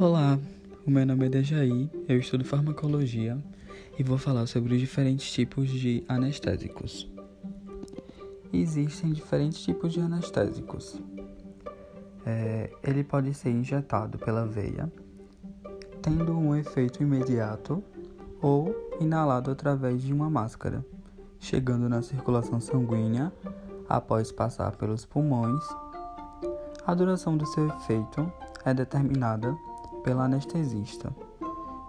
Olá, 0.00 0.38
o 0.86 0.90
meu 0.90 1.04
nome 1.04 1.26
é 1.26 1.28
Dejaí, 1.28 1.90
eu 2.08 2.18
estudo 2.18 2.42
farmacologia 2.42 3.36
e 3.98 4.02
vou 4.02 4.16
falar 4.16 4.46
sobre 4.46 4.72
os 4.72 4.80
diferentes 4.80 5.30
tipos 5.30 5.68
de 5.68 6.02
anestésicos. 6.08 7.06
Existem 8.50 9.12
diferentes 9.12 9.62
tipos 9.62 9.92
de 9.92 10.00
anestésicos. 10.00 10.98
É, 12.24 12.70
ele 12.82 13.04
pode 13.04 13.34
ser 13.34 13.50
injetado 13.50 14.16
pela 14.18 14.46
veia, 14.46 14.90
tendo 16.00 16.32
um 16.34 16.56
efeito 16.56 17.02
imediato, 17.02 17.84
ou 18.40 18.74
inalado 19.02 19.50
através 19.50 20.00
de 20.00 20.14
uma 20.14 20.30
máscara, 20.30 20.82
chegando 21.38 21.90
na 21.90 22.00
circulação 22.00 22.58
sanguínea 22.58 23.30
após 23.86 24.32
passar 24.32 24.76
pelos 24.76 25.04
pulmões. 25.04 25.62
A 26.86 26.94
duração 26.94 27.36
do 27.36 27.44
seu 27.44 27.68
efeito 27.68 28.32
é 28.64 28.72
determinada 28.72 29.54
pelo 30.02 30.20
anestesista, 30.20 31.14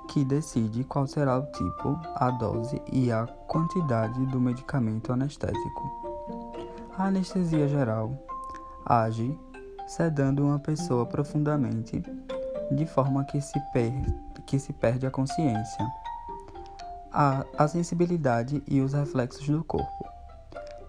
que 0.10 0.26
decide 0.26 0.84
qual 0.84 1.08
será 1.08 1.40
o 1.40 1.46
tipo, 1.52 2.00
a 2.16 2.30
dose 2.32 2.82
e 2.92 3.12
a 3.12 3.26
quantidade 3.48 4.26
do 4.28 4.40
medicamento 4.40 5.14
anestésico. 5.14 6.02
A 6.98 7.06
anestesia 7.06 7.68
geral 7.68 8.12
age 8.86 9.38
sedando 9.88 10.46
uma 10.46 10.60
pessoa 10.60 11.06
profundamente, 11.06 12.04
de 12.72 12.86
forma 12.86 13.24
que 13.26 13.42
se, 13.42 13.60
per 13.74 13.92
que 14.46 14.60
se 14.60 14.74
perde 14.74 15.06
a 15.06 15.12
consciência, 15.12 15.86
a, 17.12 17.46
a 17.58 17.68
sensibilidade 17.68 18.64
e 18.68 18.82
os 18.82 18.94
reflexos 18.94 19.48
do 19.48 19.64
corpo, 19.64 20.06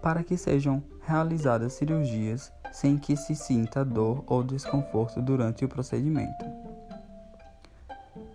para 0.01 0.23
que 0.23 0.37
sejam 0.37 0.83
realizadas 1.01 1.73
cirurgias 1.75 2.53
sem 2.73 2.97
que 2.97 3.17
se 3.17 3.35
sinta 3.35 3.85
dor 3.85 4.23
ou 4.27 4.43
desconforto 4.43 5.21
durante 5.21 5.65
o 5.65 5.69
procedimento. 5.69 6.62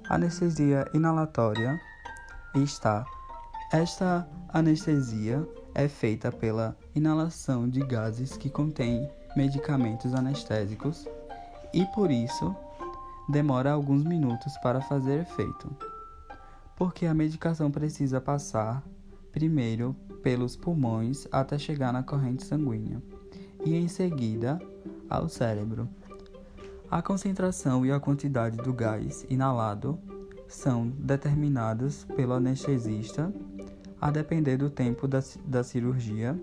Anestesia 0.09 0.89
inalatória 0.94 1.77
está. 2.55 3.05
Esta 3.73 4.25
anestesia 4.47 5.45
é 5.75 5.89
feita 5.89 6.31
pela 6.31 6.77
inalação 6.95 7.67
de 7.67 7.81
gases 7.81 8.38
que 8.38 8.49
contêm 8.49 9.05
medicamentos 9.36 10.14
anestésicos 10.14 11.05
e 11.73 11.83
por 11.88 12.09
isso 12.09 12.55
demora 13.27 13.73
alguns 13.73 14.05
minutos 14.05 14.55
para 14.59 14.80
fazer 14.80 15.19
efeito. 15.19 15.75
Porque 16.77 17.05
a 17.05 17.14
medicação 17.14 17.69
precisa 17.69 18.21
passar 18.21 18.81
primeiro 19.33 19.94
pelos 20.23 20.55
pulmões 20.55 21.27
até 21.33 21.59
chegar 21.59 21.92
na 21.92 22.02
corrente 22.02 22.45
sanguínea 22.45 23.03
e 23.66 23.75
em 23.75 23.89
seguida 23.89 24.58
ao 25.09 25.27
cérebro. 25.27 25.89
A 26.89 27.02
concentração 27.02 27.85
e 27.85 27.91
a 27.91 27.99
quantidade 27.99 28.55
do 28.57 28.73
gás 28.73 29.25
inalado 29.30 29.99
são 30.47 30.88
determinadas 30.88 32.05
pelo 32.16 32.33
anestesista 32.33 33.33
a 33.99 34.09
depender 34.09 34.55
do 34.55 34.69
tempo 34.69 35.05
da, 35.05 35.19
da 35.45 35.65
cirurgia, 35.65 36.39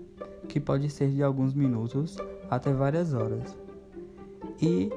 que 0.47 0.59
pode 0.59 0.87
ser 0.91 1.09
de 1.09 1.23
alguns 1.23 1.55
minutos 1.55 2.15
até 2.47 2.71
várias 2.71 3.13
horas, 3.13 3.57
e 4.61 4.91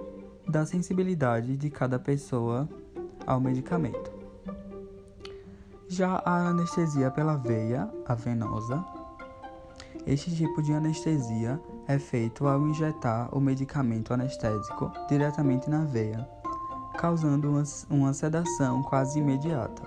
da 0.47 0.67
sensibilidade 0.67 1.57
de 1.57 1.71
cada 1.71 1.99
pessoa 1.99 2.69
ao 3.27 3.41
medicamento. 3.41 4.13
Já 5.89 6.23
a 6.27 6.49
anestesia 6.49 7.11
pela 7.11 7.37
veia, 7.37 7.91
a 8.05 8.15
venosa, 8.15 8.85
este 10.09 10.35
tipo 10.35 10.63
de 10.63 10.73
anestesia 10.73 11.61
é 11.87 11.99
feito 11.99 12.49
ao 12.49 12.67
injetar 12.67 13.29
o 13.31 13.39
medicamento 13.39 14.15
anestésico 14.15 14.91
diretamente 15.07 15.69
na 15.69 15.85
veia, 15.85 16.27
causando 16.97 17.51
uma, 17.51 17.63
uma 17.91 18.15
sedação 18.15 18.83
quase 18.85 19.19
imediata. 19.19 19.83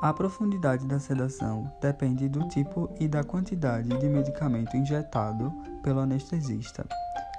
A 0.00 0.12
profundidade 0.12 0.86
da 0.86 1.00
sedação 1.00 1.68
depende 1.80 2.28
do 2.28 2.46
tipo 2.46 2.88
e 3.00 3.08
da 3.08 3.24
quantidade 3.24 3.88
de 3.88 4.08
medicamento 4.08 4.76
injetado 4.76 5.52
pelo 5.82 5.98
anestesista, 5.98 6.86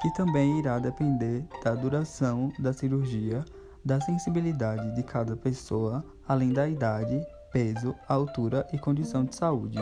que 0.01 0.13
também 0.15 0.59
irá 0.59 0.77
depender 0.77 1.45
da 1.63 1.73
duração 1.73 2.51
da 2.59 2.73
cirurgia, 2.73 3.45
da 3.85 4.01
sensibilidade 4.01 4.93
de 4.93 5.03
cada 5.03 5.37
pessoa, 5.37 6.03
além 6.27 6.51
da 6.51 6.67
idade, 6.67 7.25
peso, 7.49 7.95
altura 8.09 8.67
e 8.73 8.77
condição 8.77 9.23
de 9.23 9.37
saúde. 9.37 9.79